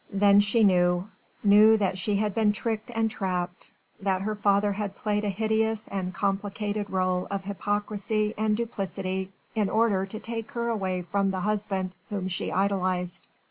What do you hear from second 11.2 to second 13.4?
the husband whom she idolised.